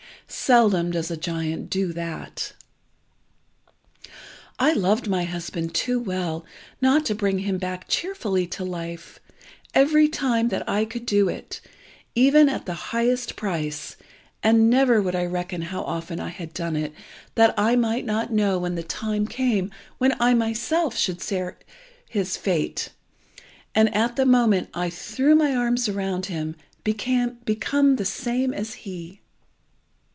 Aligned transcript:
Seldom 0.27 0.91
does 0.91 1.11
a 1.11 1.17
giant 1.17 1.69
do 1.69 1.91
that. 1.91 2.53
I 4.57 4.71
loved 4.71 5.09
my 5.09 5.25
husband 5.25 5.75
too 5.75 5.99
well 5.99 6.45
not 6.79 7.05
to 7.07 7.15
bring 7.15 7.39
him 7.39 7.57
back 7.57 7.89
cheerfully 7.89 8.47
to 8.47 8.63
life, 8.63 9.19
every 9.73 10.07
time 10.07 10.47
that 10.47 10.67
I 10.69 10.85
could 10.85 11.05
do 11.05 11.27
it, 11.27 11.59
even 12.15 12.47
at 12.47 12.65
the 12.65 12.73
highest 12.91 13.35
price, 13.35 13.97
and 14.41 14.69
never 14.69 15.01
would 15.01 15.15
I 15.17 15.25
reckon 15.25 15.63
how 15.63 15.83
often 15.83 16.21
I 16.21 16.29
had 16.29 16.53
done 16.53 16.77
it 16.77 16.93
that 17.35 17.53
I 17.57 17.75
might 17.75 18.05
not 18.05 18.31
know 18.31 18.57
when 18.57 18.75
the 18.75 18.83
time 18.83 19.27
came 19.27 19.69
when 19.97 20.15
I 20.21 20.33
myself 20.33 20.95
should 20.97 21.21
share 21.21 21.59
his 22.07 22.37
fate, 22.37 22.89
and, 23.75 23.93
at 23.93 24.15
the 24.15 24.25
moment 24.25 24.69
I 24.73 24.89
threw 24.89 25.35
my 25.35 25.53
arms 25.53 25.89
around 25.89 26.27
him, 26.27 26.55
become 26.85 27.95
the 27.97 28.05
same 28.07 28.53
as 28.53 28.75
he. 28.75 29.17